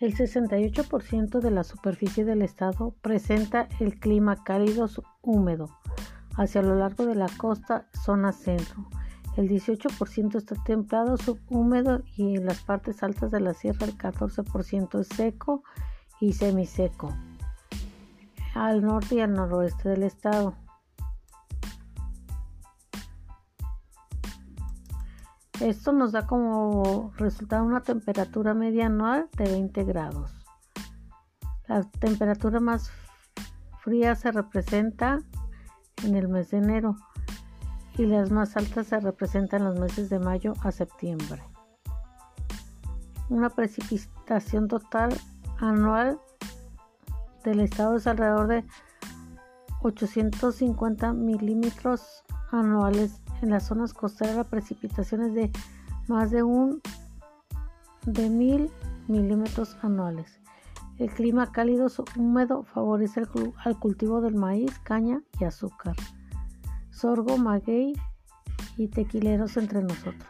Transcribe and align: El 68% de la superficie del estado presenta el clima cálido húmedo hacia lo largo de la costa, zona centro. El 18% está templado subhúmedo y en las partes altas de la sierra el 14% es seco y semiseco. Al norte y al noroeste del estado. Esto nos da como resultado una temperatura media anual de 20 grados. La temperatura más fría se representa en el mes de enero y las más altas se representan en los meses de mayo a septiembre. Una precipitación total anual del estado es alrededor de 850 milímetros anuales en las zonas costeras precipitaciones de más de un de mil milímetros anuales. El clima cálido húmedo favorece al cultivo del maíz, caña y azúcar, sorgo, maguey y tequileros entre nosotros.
El 0.00 0.14
68% 0.14 1.40
de 1.40 1.50
la 1.50 1.64
superficie 1.64 2.24
del 2.24 2.42
estado 2.42 2.94
presenta 3.02 3.68
el 3.80 3.98
clima 3.98 4.44
cálido 4.44 4.88
húmedo 5.22 5.70
hacia 6.36 6.62
lo 6.62 6.76
largo 6.76 7.04
de 7.04 7.16
la 7.16 7.26
costa, 7.36 7.88
zona 8.04 8.30
centro. 8.30 8.88
El 9.36 9.48
18% 9.48 10.36
está 10.36 10.54
templado 10.62 11.16
subhúmedo 11.16 12.04
y 12.16 12.36
en 12.36 12.46
las 12.46 12.62
partes 12.62 13.02
altas 13.02 13.32
de 13.32 13.40
la 13.40 13.54
sierra 13.54 13.86
el 13.86 13.98
14% 13.98 15.00
es 15.00 15.08
seco 15.08 15.64
y 16.20 16.32
semiseco. 16.32 17.12
Al 18.54 18.82
norte 18.82 19.16
y 19.16 19.20
al 19.20 19.34
noroeste 19.34 19.88
del 19.88 20.04
estado. 20.04 20.54
Esto 25.60 25.92
nos 25.92 26.12
da 26.12 26.24
como 26.24 27.12
resultado 27.16 27.64
una 27.64 27.80
temperatura 27.80 28.54
media 28.54 28.86
anual 28.86 29.28
de 29.36 29.50
20 29.50 29.84
grados. 29.84 30.30
La 31.66 31.82
temperatura 31.82 32.60
más 32.60 32.92
fría 33.80 34.14
se 34.14 34.30
representa 34.30 35.18
en 36.04 36.14
el 36.14 36.28
mes 36.28 36.52
de 36.52 36.58
enero 36.58 36.96
y 37.96 38.06
las 38.06 38.30
más 38.30 38.56
altas 38.56 38.86
se 38.86 39.00
representan 39.00 39.62
en 39.62 39.68
los 39.68 39.80
meses 39.80 40.08
de 40.08 40.20
mayo 40.20 40.54
a 40.62 40.70
septiembre. 40.70 41.42
Una 43.28 43.50
precipitación 43.50 44.68
total 44.68 45.12
anual 45.58 46.20
del 47.42 47.58
estado 47.60 47.96
es 47.96 48.06
alrededor 48.06 48.46
de 48.46 48.64
850 49.82 51.12
milímetros 51.14 52.22
anuales 52.50 53.20
en 53.42 53.50
las 53.50 53.66
zonas 53.66 53.92
costeras 53.92 54.46
precipitaciones 54.46 55.34
de 55.34 55.50
más 56.06 56.30
de 56.30 56.42
un 56.42 56.80
de 58.06 58.30
mil 58.30 58.70
milímetros 59.06 59.76
anuales. 59.82 60.40
El 60.98 61.10
clima 61.10 61.52
cálido 61.52 61.86
húmedo 62.16 62.64
favorece 62.64 63.22
al 63.64 63.78
cultivo 63.78 64.20
del 64.20 64.34
maíz, 64.34 64.78
caña 64.80 65.22
y 65.38 65.44
azúcar, 65.44 65.94
sorgo, 66.90 67.38
maguey 67.38 67.94
y 68.76 68.88
tequileros 68.88 69.56
entre 69.56 69.82
nosotros. 69.82 70.28